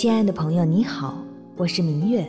[0.00, 1.22] 亲爱的朋友，你好，
[1.58, 2.26] 我是明月。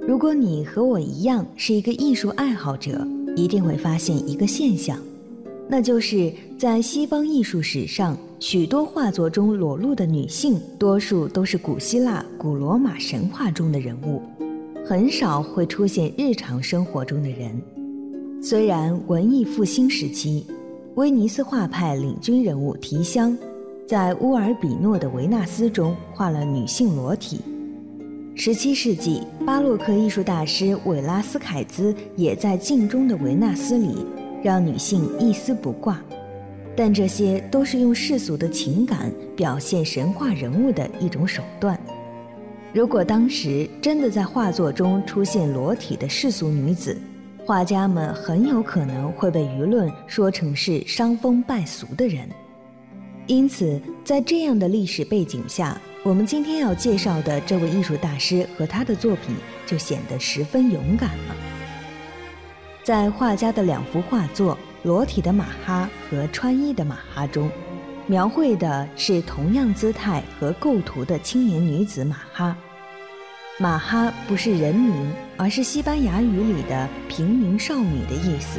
[0.00, 3.06] 如果你和我一样是一个艺术爱好者，
[3.36, 4.98] 一定会发现一个现象，
[5.68, 14.22] 那就是在西方艺术史上，许多画作中裸露的女性，多数都是古希腊、古罗马神话中的人物，
[14.82, 17.60] 很少会出现日常生活中的人。
[18.42, 20.46] 虽然文艺复兴时期，
[20.94, 23.36] 威尼斯画派领军人物提香。
[23.88, 27.40] 在乌尔比诺的维纳斯中画了女性裸体。
[28.34, 34.04] 十七世纪，巴洛克艺术大师韦拉斯凯兹也在镜中的维纳斯里
[34.42, 35.98] 让女性一丝不挂。
[36.76, 41.80] 但这些都是用世俗的情感表现神话人物的一种手段。
[42.74, 46.94] 如果当时真的在画作中出现裸体的世俗女子，
[47.46, 52.28] 画家们很有可能会被舆论说成是伤风败俗的人。
[53.28, 61.36] 因此，在这样的历史背景下，我们今天要介绍的这位艺术大师和他的作品就显得十分勇敢了。
[62.82, 67.50] 在画家的两幅画作《裸体的马哈》和《穿衣的马哈》中，
[68.06, 72.56] 描绘的是同样姿态和构图的青年女子马哈。
[73.58, 74.94] 马哈不是人名，
[75.36, 78.58] 而是西班牙语里的平民少女的意思。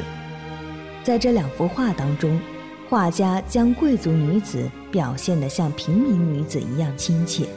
[1.04, 2.40] 在这两幅画当中。
[2.90, 7.48] 画家将贵族女子表现得像平民女子一样亲切。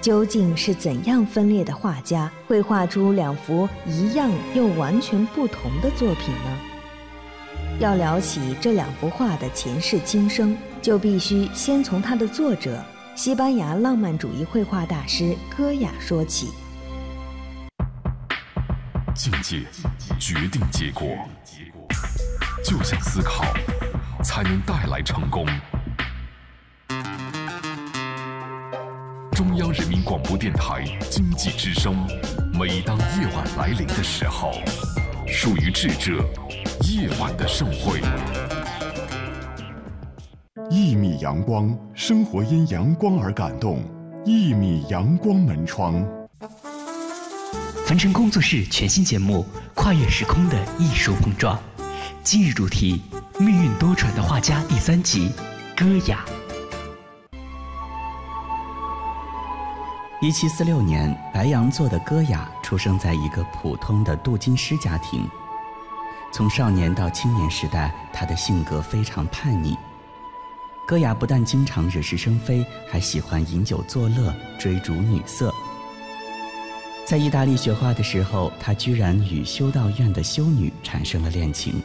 [0.00, 6.58] 究竟是怎样分裂的画家会画出两幅一样又完全不同的作品呢？
[7.78, 12.82] 要聊起这两幅画的前世今生，就必须先从它的作者——
[13.14, 16.48] 西班牙浪漫主义绘画大师戈雅说起。
[19.14, 19.62] 境界
[20.18, 21.06] 决定结果，
[22.64, 23.44] 就像思考。
[24.26, 25.46] 才能带来成功。
[29.30, 31.94] 中央人民广播电台经济之声，
[32.52, 34.50] 每当夜晚来临的时候，
[35.28, 36.28] 属于智者
[36.82, 38.00] 夜晚的盛会。
[40.70, 43.80] 一米阳光，生活因阳光而感动。
[44.24, 46.04] 一米阳光门窗。
[47.86, 51.56] 凡尘工作室全新节目《跨越时空的艺术碰撞》，
[52.24, 53.00] 今日主题。
[53.38, 55.30] 命运多舛的画家第三集，
[55.76, 56.24] 歌雅。
[60.22, 65.28] 一七四六年，白羊座的歌雅出生在一个普通的镀金师家庭。
[66.32, 69.76] 从少年到青年时代，他的性格非常叛逆。
[70.86, 75.52] 歌雅不但经常惹是生非，还喜欢饮酒作乐、追逐女色。
[77.04, 81.82] 在意大利学画的时候，他居然与修道院的修女产生了恋情。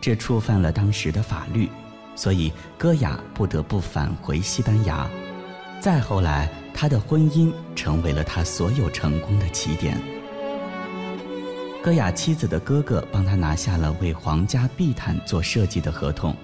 [0.00, 1.68] 这触犯了当时的法律，
[2.14, 5.08] 所以戈雅不得不返回西班牙。
[5.80, 10.00] 再后来，他的婚姻成为了他所有成功的起点。
[11.82, 16.34] 戈雅妻子的哥哥帮他拿下了为皇家地毯做设计的合同，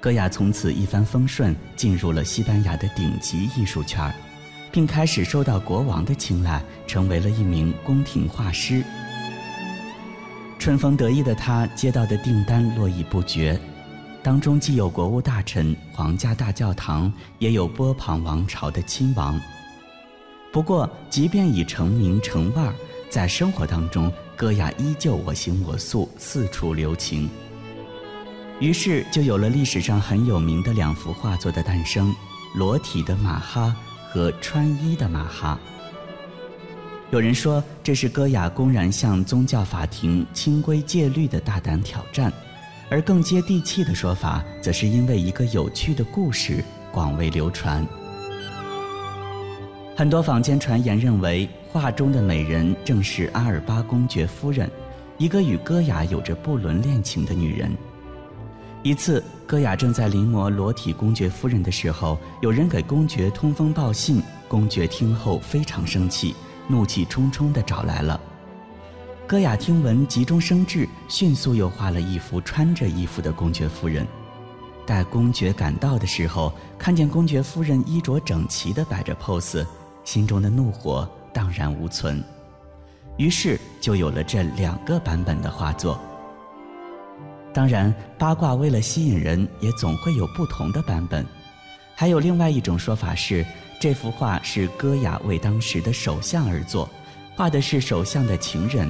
[0.00, 4.12] 戈雅从此一帆风顺，进入了西班牙的顶级艺术圈，
[4.72, 8.82] 并开始受到国王的青睐，成为了一名宫廷画师。
[10.62, 13.60] 春风得意的他接到的订单络绎不绝，
[14.22, 19.40] 当中既有国务大臣、皇家大教堂，也有波旁王朝的亲王。
[20.52, 22.74] 不过，即便已成名成腕儿，
[23.10, 27.28] 在生活当中，戈雅依旧我行我素，四处留情。
[28.60, 32.14] 于是，就有了历史上很有名的两幅画作的诞生：
[32.54, 33.74] 裸体的马哈
[34.12, 35.58] 和穿衣的马哈。
[37.12, 42.32] 有人说这是戈雅公然向宗教法庭清规戒律的大胆挑战，
[42.88, 47.86] 而更接地气的说法，则是因为一个有趣的故事广为流传。
[49.94, 54.70] 很多坊间传言认为，画中的美人正是阿尔巴公爵夫人，
[55.18, 57.70] 一个与戈雅有着不伦恋情的女人。
[58.82, 66.34] 一次，戈雅正在临摹裸体公爵夫人的时候，有人给公爵通风报信，公爵听后非常生气。
[66.72, 68.18] 怒气冲冲地找来了。
[69.26, 74.06] 戈雅听闻，急中生智，迅速又画了一幅穿着衣服的公爵夫人。
[74.86, 79.66] 待公爵赶到的时候，看见公爵夫人衣着整齐地摆着 pose，
[80.02, 82.24] 心中的怒火荡然无存。
[83.18, 86.00] 于是就有了这两个版本的画作。
[87.52, 91.26] 当然，八卦为了吸引人，也总会有不同的版本。
[91.94, 93.44] 还有另外一种说法是。
[93.82, 96.88] 这幅画是戈雅为当时的首相而作，
[97.34, 98.88] 画的是首相的情人。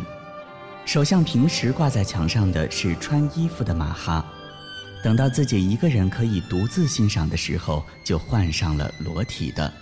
[0.84, 4.22] 首相平时挂在墙上的是穿衣服的马哈，
[5.02, 9.72] 等到自己一个人可以独自欣赏的时候，就换上了裸体的。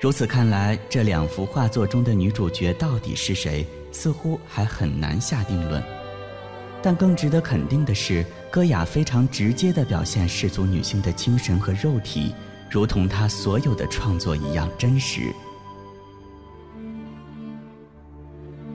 [0.00, 5.82] 如此看来，这两幅画作中的女主角到底是谁，似乎还很难下定论。
[6.80, 12.32] 但更值得肯定的是，戈雅非常直接地表现氏族女性的精神和肉体，
[12.70, 15.32] 如同他所有的创作一样真实。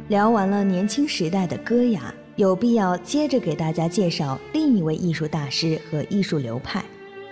[0.08, 6.84] 聊完了年轻时代的歌雅，有必要接着给大家介绍另一位艺术大师和艺术流派，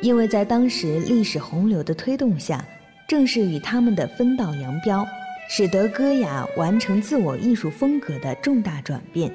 [0.01, 2.63] 因为在当时历史洪流的推动下，
[3.07, 5.05] 正是与他们的分道扬镳，
[5.49, 9.31] 使得歌雅完成自我艺术风格的重大转变。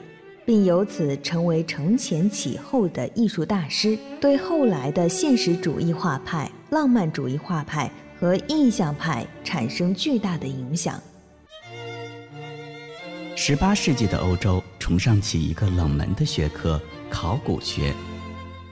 [0.46, 7.88] 并由此成为承前启后的艺术大师，对后来的现实主义画派、浪漫主义画派
[8.18, 11.00] 和印象派产生巨大的影响。
[13.36, 17.94] 十八世纪的欧洲崇尚起一个冷门的学科——考古学，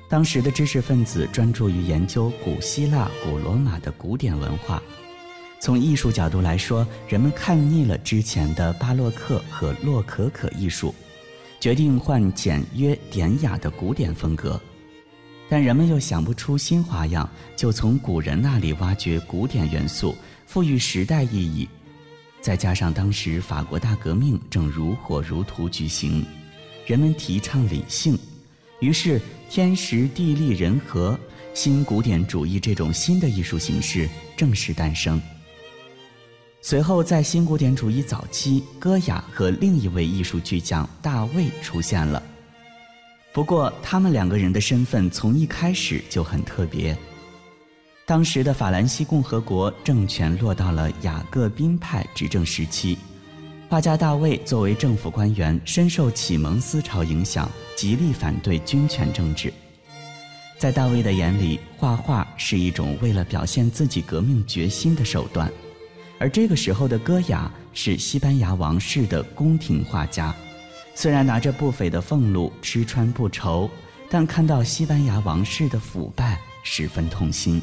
[0.09, 4.83] 当时的知识分子专注于研究古希腊、古罗马的古典文化。
[5.61, 10.93] 从艺术角度来说，人们看腻了之前的巴洛克和洛可可艺术。
[11.61, 14.61] 决定换简约典雅的古典风格，
[15.53, 20.17] 但人们又想不出新花样，就从古人那里挖掘古典元素，
[20.47, 21.69] 赋予时代意义。
[22.41, 26.25] 再加上当时法国大革命正如火如荼举行，
[26.87, 28.19] 人们提倡理性，
[28.81, 29.21] 于是
[29.51, 31.21] 天时地利人和，
[31.53, 35.21] 新古典主义这种新的艺术形式正式诞生。
[36.63, 42.23] 随后，在新古典主义早期，歌雅和另一位艺术巨匠大卫出现了。
[43.33, 46.97] 不过，他们两个人的身份从一开始就很特别。
[48.05, 52.99] 当时的法兰西共和国政权落到了雅各宾派执政时期，
[53.71, 59.51] 画家大卫作为政府官员，深受启蒙思潮影响，极力反对军权政治。
[60.59, 65.51] 在大卫的眼里，画画是一种为了表现自己革命决心的手段。
[66.19, 70.35] 而这个时候的戈雅是西班牙王室的宫廷画家，
[70.95, 73.69] 虽然拿着不菲的俸禄，吃穿不愁，
[74.11, 77.61] 但看到西班牙王室的腐败，十分痛心，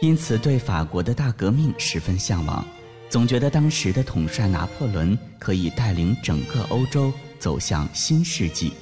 [0.00, 2.66] 因此对法国的大革命十分向往，
[3.08, 8.72] 总觉得当时的统帅拿破仑可以带领整个欧洲走向新世纪。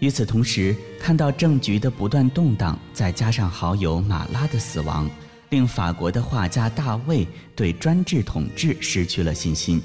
[0.00, 5.08] 与此同时，看到政局的不断动荡，再加上好友马拉的死亡。
[5.50, 9.82] 令法国的画家大卫对专制统治失去了信心，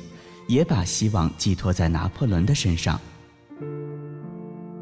[0.47, 2.99] 也把希望寄托在拿破仑的身上。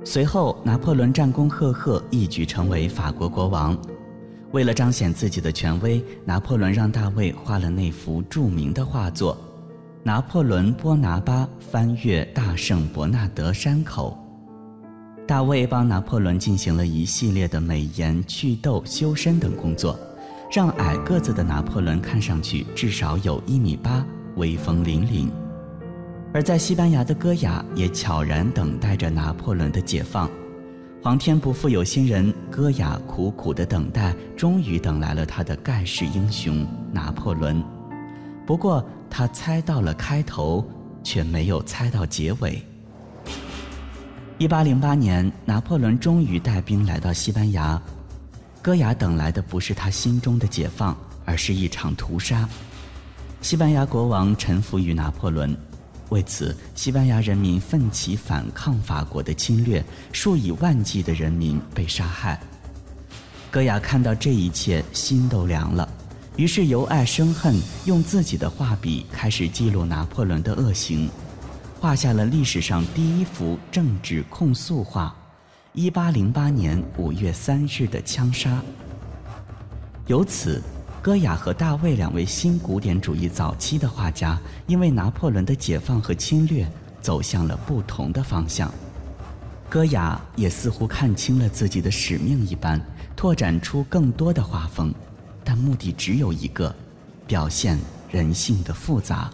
[0.03, 3.77] 随后，拿破仑战功赫赫，一举成为法国国王。
[4.51, 9.35] 为了彰显自己的权威，拿破仑让大卫画了那幅著名的画作
[10.03, 14.17] 《拿破仑波拿巴翻越大圣伯纳德山口》。
[15.27, 19.99] 大卫帮拿破仑进行了一系列的美颜、祛痘、修身等工作。
[20.51, 25.27] 让矮个子的拿破仑看上去至少有一米八，威风凛凛。
[26.35, 30.29] 而在西班牙的戈雅也悄然等待着拿破仑的解放。
[31.01, 37.63] 皇天不负有心人，戈雅苦苦的等待，终于等来了他的盖世英雄拿破仑。
[38.45, 40.69] 不过他猜到了开头，
[41.05, 42.61] 却没有猜到结尾。
[44.37, 47.81] 一八零八年，拿破仑终于带兵来到西班牙。
[48.61, 52.45] 戈雅等来的不是他心中的解放，而是一场屠杀。
[53.39, 55.55] 西班牙国王臣服于拿破仑，
[56.09, 62.39] 为此，西班牙人民奋起反抗法国的侵略，数以万计的人民被杀害。
[63.49, 65.87] 戈雅看到这一切，心都凉了，
[66.35, 71.09] 于是由爱生恨，用自己的画笔开始记录拿破仑的恶行，
[71.79, 75.15] 画下了历史上第一幅政治控诉画。
[75.73, 78.61] 一八零八年五月三日的枪杀。
[80.07, 80.61] 由此，
[81.05, 86.67] 戈雅和大卫两位新古典主义早期的画家，因为拿破仑的解放和侵略，
[86.99, 88.73] 走向了不同的方向。
[89.69, 92.81] 戈雅也似乎看清了自己的使命一般，
[93.15, 94.91] 拓展出更多的画风，
[95.43, 96.75] 但目的只有一个：
[97.27, 97.77] 表现
[98.09, 99.29] 人性的复杂。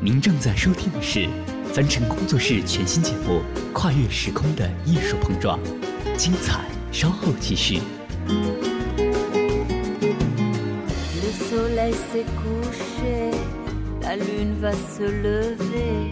[0.00, 1.28] 您正在收听的是。
[1.74, 3.42] 凡尘工作室全新节目
[3.74, 5.58] 《跨越时空的艺术碰撞》，
[6.16, 7.80] 精彩稍后继续。
[11.22, 13.30] Le soleil s'est couché,
[14.02, 16.10] la lune va se lever,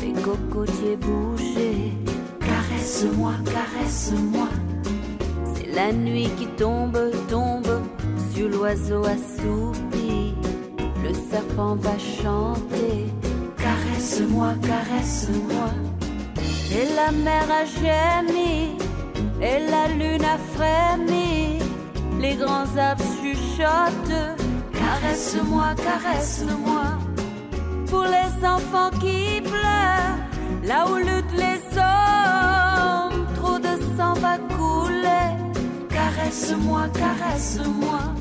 [0.00, 1.92] les cocotiers bouger.
[2.40, 4.48] Caresse-moi, caresse-moi.
[5.54, 7.80] C'est la nuit qui tombe, tombe
[8.34, 10.34] sur l'oiseau assoupi.
[11.02, 13.10] Le serpent va chanter
[13.60, 15.70] Caresse-moi, caresse-moi.
[16.72, 18.76] Et la mer a gémi,
[19.42, 21.58] et la lune a frémi.
[22.20, 24.38] les grands arbres chuchotent.
[24.72, 26.84] Caresse-moi, caresse-moi.
[27.88, 30.18] Pour les enfants qui pleurent,
[30.64, 35.28] là où luttent les hommes, trop de sang va couler.
[35.88, 38.19] Caresse-moi, caresse-moi.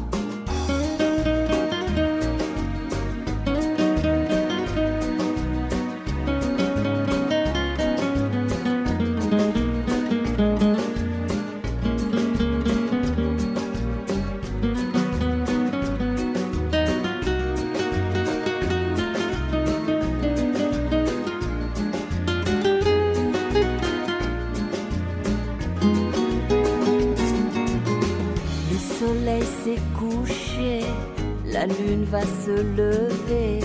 [31.89, 33.59] Lune va se lever,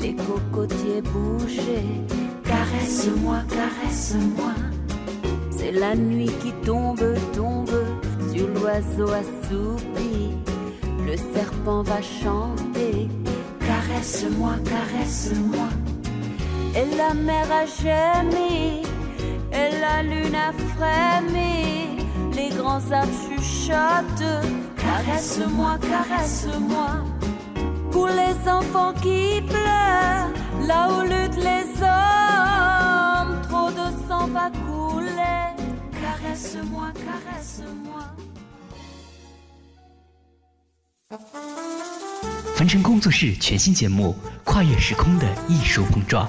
[0.00, 1.84] les cocotiers bouger.
[2.44, 4.54] Caresse-moi, caresse-moi.
[5.50, 7.84] C'est la nuit qui tombe, tombe
[8.32, 10.36] sur l'oiseau assoupi.
[11.04, 13.08] Le serpent va chanter.
[13.66, 15.68] Caresse-moi, caresse-moi.
[16.76, 18.82] Et la mer a gémi,
[19.52, 22.06] et la lune a frémi.
[22.36, 24.46] Les grands arbres chuchotent.
[24.76, 27.17] Caresse-moi, caresse-moi.
[27.98, 30.30] Pour les enfants qui pleurent,
[30.68, 35.56] là où luttent les hommes, trop de sang va couler.
[36.00, 38.04] Caresse-moi, caresse-moi.
[42.54, 44.14] 凡尘工作室全新节目
[44.44, 46.24] 《跨越时空的艺术碰撞》，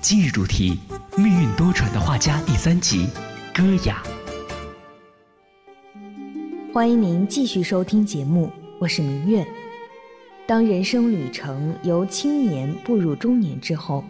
[0.00, 0.80] 今日主题：
[1.16, 3.06] 命运多舛的画家第三集，
[3.54, 4.02] 歌雅。
[6.74, 9.46] 欢迎您继续收听节目，我是明月。
[10.46, 14.04] 当人生旅程由青年步入中年之后，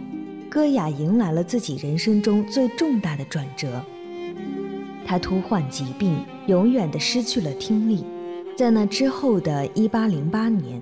[0.51, 3.83] 歌雅迎来了自己人生中最重大的转折。
[5.07, 6.15] 她突患疾病，
[6.47, 8.05] 永远的失去了听力。
[8.55, 10.79] 在那之后的一八零八年，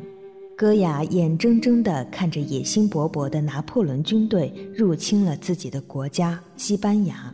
[0.56, 7.32] 歌雅眼睁睁地看着野心勃勃的拿破仑军队入侵了自己的国家西班牙。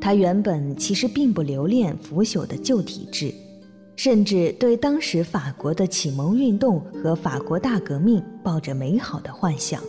[0.00, 3.32] 他原本其实并不留恋腐朽的旧体制，
[3.94, 9.82] 甚至对当时法国的启蒙运动和法国大革命抱着美好的幻想。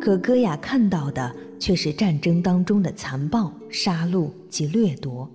[0.00, 5.30] 可戈雅看到的却是战争当中的残暴、杀戮及掠夺。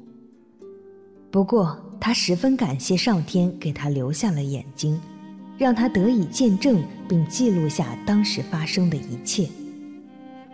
[1.31, 4.99] 不过，他十分感谢上天给他留下了眼睛，
[5.57, 9.47] 让他得以见证并记录下当时发生的一切。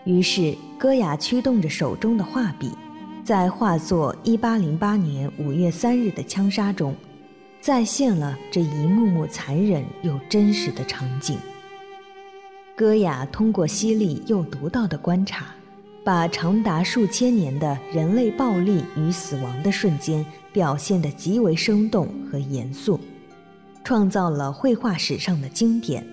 [0.05, 2.71] 于是，戈雅驱动着手中的画笔。
[3.23, 6.93] 在画作《一八零八年五月三日的枪杀》中，
[7.61, 11.37] 再现了这一幕幕残忍又真实的场景。
[12.75, 15.45] 戈雅通过犀利又独到的观察，
[16.03, 22.99] 把长达数千年的人类暴力与死亡的瞬间表现得极为生动和严肃，
[23.85, 26.05] 创造了绘画史上的经典，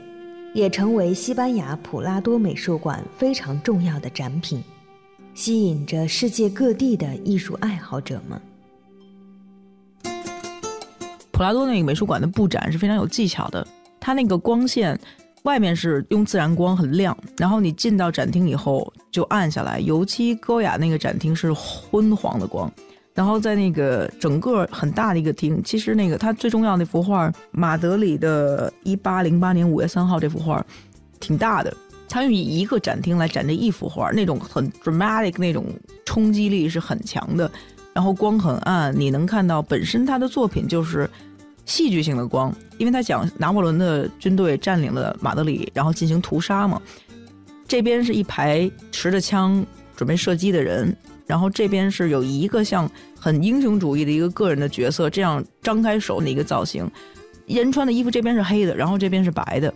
[0.54, 4.62] 也成为西班牙普拉多美术馆非常重要的展品。
[5.34, 8.40] 吸引着世界各地的艺术爱好者们。
[11.30, 13.66] 普拉多那个美术馆的布展是非常有技巧的，
[13.98, 14.98] 它那个光线
[15.44, 19.80] 外面是用自然光很亮，然后你进到展厅以后就暗下来。
[19.80, 22.70] 尤其高雅那个展厅是昏黄的光，
[23.14, 30.62] 然后在那个整个很大的一个厅，其实那个它最重要那幅画马德里的一八零八年五月三号这幅画
[31.20, 31.74] 挺大的。
[32.10, 35.64] 他用一个展厅来展这一幅画，那种很 dramatic 那种
[36.04, 37.48] 冲击力是很强的，
[37.94, 41.08] 然后光很暗，你能看到本身他的作品就是
[41.64, 46.82] 戏剧性的光，因为他讲拿破仑的军队占领了马德里，然后进行屠杀嘛。
[47.68, 49.64] 这边是一排持着枪
[49.94, 56.90] 准备射击的人，然后这边是有一个像很英雄主义的一个个人的角色，这样张开手的一个造型，
[57.46, 59.72] 人穿的衣服这边是黑的，然后这边是白的。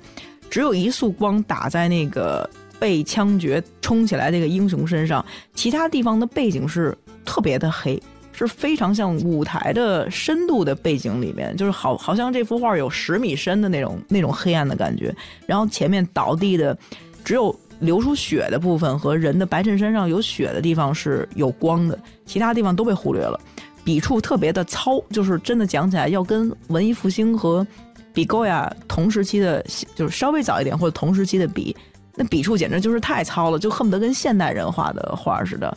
[0.54, 15.12] 只有一束光打在那个被枪决冲起来那个英雄身上，其他地方的背景是特别的黑，是非常像舞台的深度的背景里面，就是好好像这幅画有十米深的那种那种黑暗的感觉。
[15.44, 16.78] 然后前面倒地的
[17.24, 23.40] 只有流出血的部分和人的白衬衫上有血的地方是有光的，其他地方都被忽略了。
[23.82, 27.66] 笔触特别的糙，就是真的讲起来要跟文艺复兴和。
[28.14, 29.62] 比高雅同时期的，
[29.94, 31.76] 就是稍微早一点或者同时期的笔，
[32.14, 35.76] 那笔触简直就是太糙了，就恨不得跟现代人画的画似的。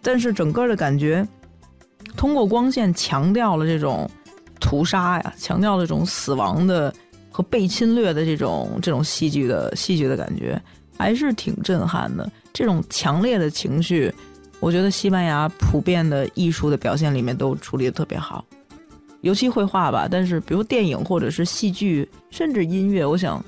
[0.00, 1.26] 但是整个的感觉，
[2.16, 4.08] 通过光线强调了这种
[4.60, 6.94] 屠杀呀，强调了这种死亡的
[7.30, 10.60] 和被侵略的这种这种戏剧的戏剧的感觉，
[10.96, 12.30] 还是挺震撼的。
[12.52, 14.14] 这种强烈的情绪，
[14.60, 18.44] 我觉得西班牙普遍的艺术的表现里面都处理的特别好。
[19.24, 23.42] 油漆绘画吧，但是比如电影或者是戏剧，甚至音乐，我想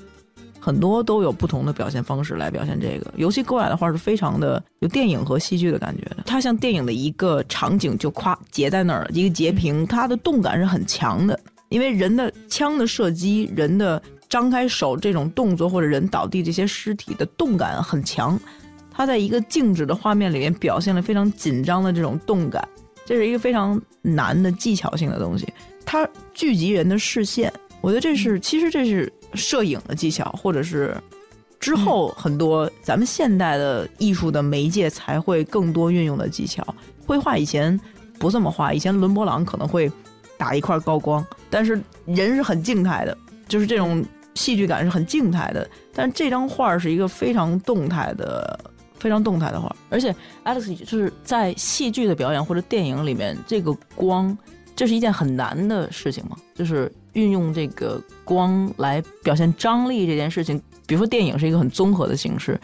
[0.59, 3.13] 很多都有不同的表现方式来表现这个。
[3.15, 18.37] 尤其高雅的画是非常的有电影和戏剧的感觉的，它像电影的一个场景就夸截在那儿了，一个截屏，它的动感是很强的，因为人的枪的射击，人的张开手这种动作或者人倒地这些尸体的动感很强，
[18.91, 22.67] 它在一个静止的画面里面表现了非常紧张的这种动感。
[23.07, 25.47] 这是一个非常难的技巧性的东西，
[25.85, 30.93] 它聚集人的视线，我觉得这是其实这是摄影的技巧，或者是
[31.57, 36.61] 之后很多咱们现代的艺术的媒介才会更多运用的技巧。
[37.05, 37.79] 绘画以前
[38.19, 39.89] 不这么画，以前伦勃朗可能会
[40.37, 48.59] 打一块高光，但是人是很静态的，就是这种戏剧感是很静态的，但这张画是一个非常动态的。
[48.99, 54.35] 非常动态的画，而且 Alex 就是在戏剧的表演或者电影里面，这个光，
[54.75, 60.61] 这是一件很难的事情嘛，就是运用这个光来表现张力这件事情。
[60.85, 62.59] 比如说电影是一个很综合的形式，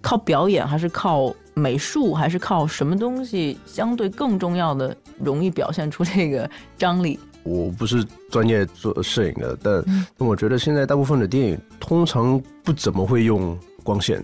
[0.00, 7.18] 靠表演还是靠美术，还是靠什么东西相对更重要的，容易表现出这个张力。
[7.44, 14.22] 我不是专业做摄影的，但我觉得现在大部分的电影通常不怎么会用光线。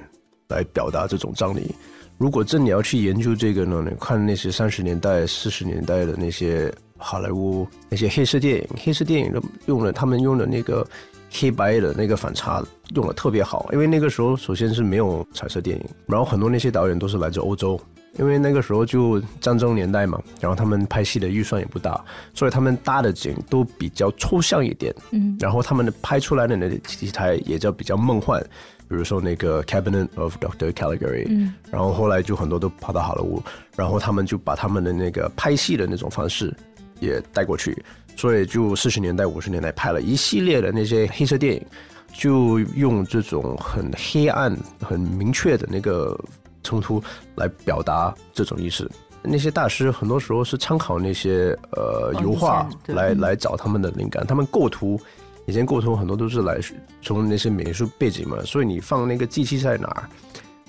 [0.48, 1.74] 来表达这种张力。
[2.16, 10.86] 如果真你要去研究这个呢，你看那些三十年代、四十年代的那些好莱坞那些黑色电影，黑色电影都用了他们用的那个
[11.30, 17.80] 黑白的那个反差用的特别好，因为那个时候首先是没有彩色电影，然后很多那些导演都是来自欧洲，
[18.18, 22.02] 因为那个时候就战争年代嘛，然后他们拍戏的预算也不大，
[22.34, 28.44] 所以他们搭的景都比较抽象一点，嗯，然后他们的拍出来的那题材也叫比较梦幻。
[28.86, 30.70] 比如说那个 Cabinet of Dr.
[30.70, 33.42] Caligari，嗯，然后后来就很多都跑到好莱坞，
[33.74, 36.54] 然后他们就把他们的那个拍戏的那种方式
[37.00, 37.82] 也带过去，
[38.14, 41.66] 所以就四十年代、五十年代拍了一系列的那些黑色电影，
[42.12, 46.16] 就用这种很黑暗、很明确的那个
[46.64, 47.00] 冲突
[47.36, 48.90] 来表达这种意思。
[49.22, 55.00] 那些大师很多时候是参考那些呃油画来来找他们的灵感，他们构图。
[55.46, 56.58] 以前构图很多都是来
[57.02, 60.08] 从那些美术背景嘛，所以你放那个机器在哪儿，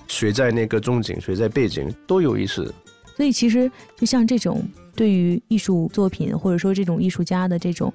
[0.06, 2.74] 谁在那个中景，谁在背景都有意思。
[3.16, 4.62] 所以其实就像这种
[4.94, 7.90] 对于艺术作品或者说这种艺术家的这种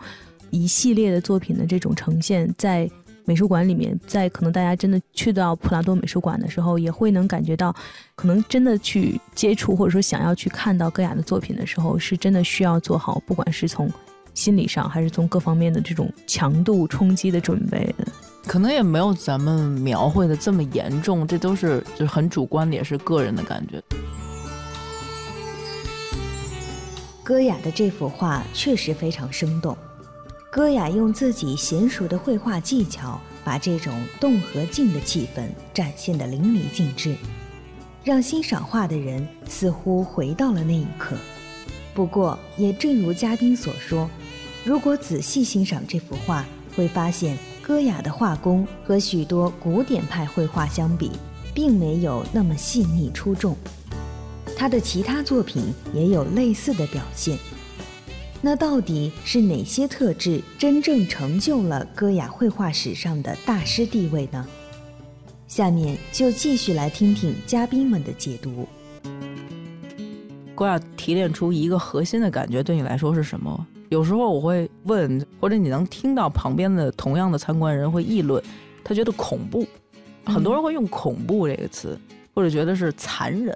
[0.50, 2.90] 一系列的作品的这种呈现，在
[3.25, 7.75] 美术馆里面，在可能大家真的去到普拉多美术馆的时候，也会能感觉到，
[8.15, 13.89] 可能真的去接触或者说想要去看到戈雅的作品的时候，是真的需要做好，不管是从。
[14.34, 18.07] 心理上还是从各方面的这种强度冲击的准备的，
[18.47, 23.84] 可能也没有咱们描绘的这么严重，这都是就是很主观的，也是个人的感觉。
[27.21, 29.77] 戈雅的这幅画确实非常生动，
[30.52, 37.16] 戈雅用自己娴熟的绘画技巧，把这种动和静的气氛展现得淋漓尽致，
[38.04, 41.16] 让欣赏画的人似乎回到了那一刻。
[41.94, 44.10] 不过，也正如嘉宾所说。
[44.66, 51.12] 如果仔细欣赏这幅画，会发现戈雅的画工和许多古典派绘画相比，
[51.54, 53.56] 并没有那么细腻出众。
[54.58, 57.40] 他的其他作品也有类似的表现。
[58.43, 64.43] 那到底是哪些特质真正成就了戈雅绘画史上的大师地位呢？
[65.47, 68.67] 下面就继续来听听嘉宾们的解读。
[70.56, 73.67] 戈雅提炼出一个核心的感觉，对你来说是什么？
[73.89, 78.43] 有时候我会问，或者你能听到旁边的同样的参观人会议论，
[78.84, 79.67] 他觉得恐怖，
[80.25, 81.95] 很多人会用“恐怖”这个词，
[82.34, 83.56] 或者觉得是残忍，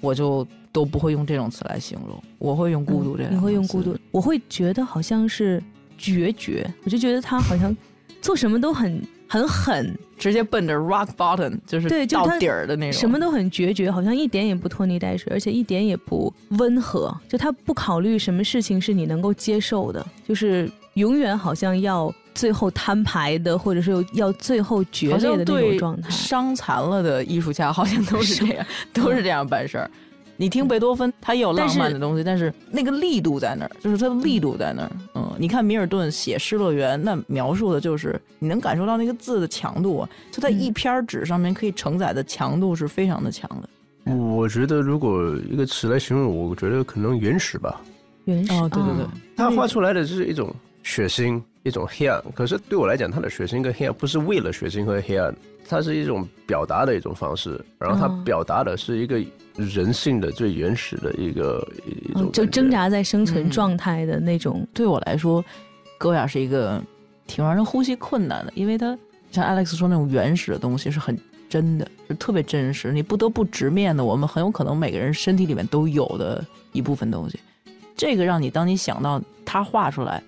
[0.00, 3.34] 我就都不会用这种词来形容，我会用“孤独”这样。
[3.34, 5.62] 你会用“孤独”，我会觉得好像是
[5.96, 7.76] 决绝，我就觉得他好像
[8.20, 9.02] 做什么都很。
[9.32, 13.00] 很狠，直接奔着 rock bottom，就是到底儿的那种。
[13.00, 17.16] 什么都很决绝，好像一点也不拖泥带水，而且一点也不温和。
[17.28, 26.10] 就他不考虑什么事情是你能够接受的，就是永远好像要最后摊牌的，或者是要最后决裂的那种状态。
[26.10, 29.88] 伤残了的艺术家好像都是这样，都是这样办事儿。
[30.40, 34.90] 你听贝多芬，他也有浪漫的东西，但是那个力度在那儿，就是它的力度在那儿。
[35.14, 44.14] 嗯，你看米尔顿写《失乐园》，那描述的就是你能感受到那个字的强度，就在一篇纸上面可以承载的强度是非常的强的。
[44.14, 47.78] 我觉得如果一个词来形容，我觉得可能原始吧。
[48.24, 50.50] 原始，哦，对对对，他画出来的是一种
[50.82, 52.22] 血腥，一种黑暗。
[52.34, 55.34] 可是对我来讲，它的血腥跟黑暗不是为了血腥和黑暗，
[55.68, 57.60] 它是一种表达的一种方式。
[57.78, 59.22] 然后它哦表达的是一个
[59.54, 64.66] 人性的最原始的一个一种嗯就挣扎在生存嗯状态的那种。
[64.72, 65.44] 对我来说，
[65.98, 66.82] 戈雅是一个
[67.26, 68.98] 挺让人呼吸困难的，因为它
[69.30, 71.16] 像 Alex 说那种原始的东西是很
[71.48, 77.38] 真的，是特别真实，你不得不直面的，我们很有可能每个人身体里面都有的一部分东西。
[77.96, 80.22] 这个让你当你想到他画出来，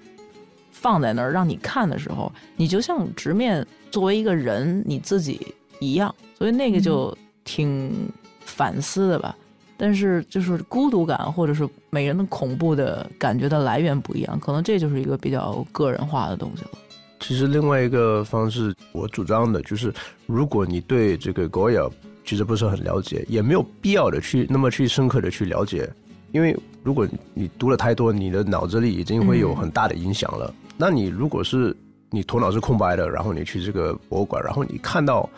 [0.72, 9.37] 放在那儿让你看的时候，你就像直面作为一个人你自己一样，所以那个就挺反思的吧。
[9.76, 16.70] 但是就是孤独感或者是每人的恐怖的感觉的来源不一样，可能这就是一个比较个人化的东西了。
[17.18, 19.92] 其实另外一个方式，我主张的就是，
[20.26, 21.90] 如果你对这个狗咬
[22.24, 25.88] 其实不是很了解，也没有必要的去那么去深刻的去了解，
[26.30, 30.54] 因为如果你读了太多，你的脑子里已经会有很大的影响了。
[30.76, 31.76] 那你如果是
[32.11, 35.28] 你头脑是空白的，然后你去这个博物馆，然后你看到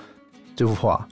[0.57, 1.07] 这幅画，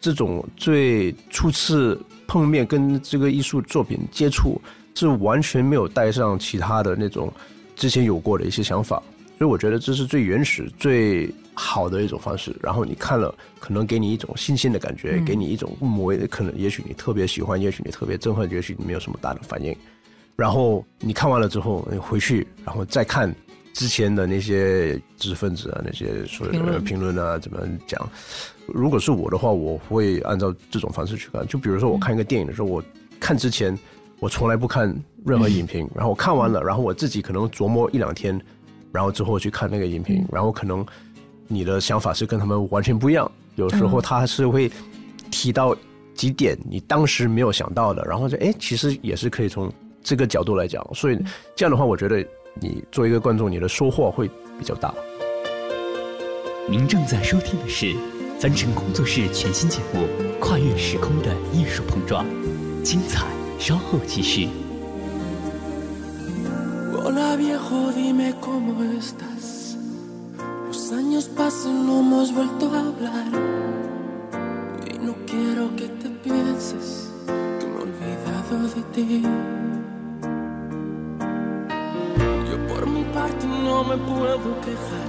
[0.00, 4.60] 这种最初次碰面跟这个艺术作品接触，
[4.94, 7.32] 是完全没有带上其他的那种
[7.74, 9.02] 之前有过的一些想法。
[9.38, 12.56] 所以我觉得这是最原始、最好的一种方式。
[12.62, 19.76] 然后你看了，可能给你一种新鲜的感觉，嗯给你一种某可能，也许你特别喜欢，也许你特别憎恨，也许你没有什么大的反应。
[20.36, 23.34] 然后你看完了之后，你回去，然后再看
[23.76, 28.08] 之前的那些知识分子啊，那些所有的评论啊，怎么讲？
[28.66, 31.46] 如果是我的话，我会按照这种方式去看。
[31.46, 32.82] 就比如说，我看一个电影的时候，我
[33.20, 33.78] 看之前
[34.18, 34.88] 我从来不看
[35.26, 38.40] 任何影评，然后我看完了，然后我自己可能琢磨一两天，
[38.92, 40.84] 然后之后去看那个影评，然后可能
[41.46, 43.30] 你的想法是跟他们完全不一样。
[43.56, 44.70] 有时候他是会
[45.30, 45.76] 提到
[46.14, 49.70] 几点你当时没有想到的，然后就哎，其实也是可以从
[50.02, 50.82] 这个角度来讲。
[50.94, 51.18] 所以
[51.54, 52.26] 这样的话，我觉得
[52.60, 54.94] 你作为一个观众，你的收获会比较大。
[56.68, 57.94] 您正在收听的是
[58.40, 60.00] 凡尘工作室全新节目
[60.40, 62.24] 《跨越时空的艺术碰撞》，
[62.82, 63.26] 精彩
[63.58, 64.48] 稍后继续。
[82.68, 85.08] Por mi parte no me puedo quejar.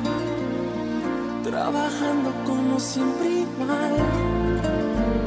[1.43, 3.95] Trabajando como siempre igual.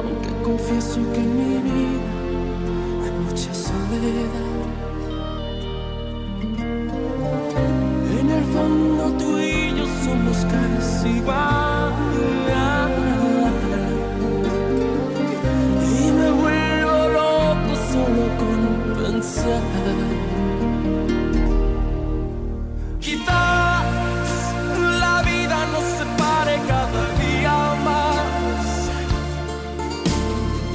[0.03, 2.11] Aunque confieso que en mi vida
[3.03, 4.61] hay mucha soledad.
[8.19, 11.80] En el fondo tú y yo somos casi igual.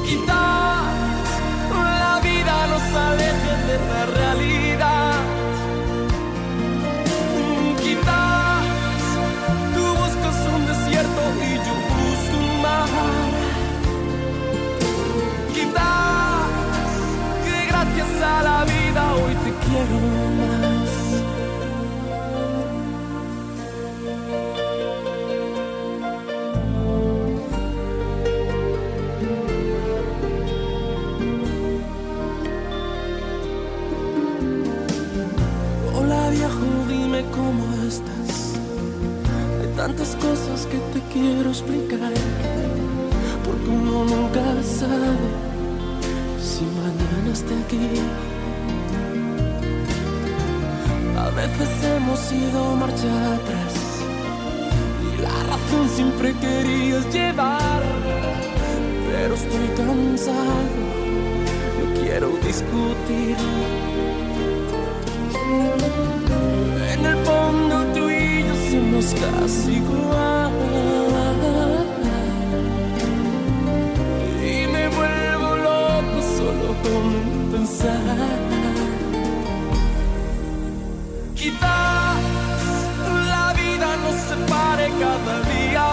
[0.07, 1.27] Quizás
[1.73, 4.16] la vida nos aleje de la
[39.87, 42.13] tantas cosas que te quiero explicar.
[43.45, 44.43] Porque uno nunca
[44.81, 45.13] sabe
[46.41, 47.87] si mañana esté aquí.
[51.17, 53.75] A veces hemos ido marcha atrás.
[55.07, 57.83] Y la razón siempre querías llevar.
[59.09, 60.65] Pero estoy cansado.
[61.79, 63.37] No quiero discutir.
[68.87, 70.53] Somos casi igual.
[74.43, 78.39] Y me vuelvo loco solo con pensar.
[81.35, 82.21] Quizás
[83.31, 85.85] la vida nos separe cada día